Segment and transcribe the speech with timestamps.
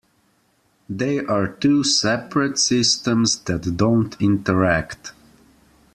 [0.89, 5.11] They are two separate systems that don't interact.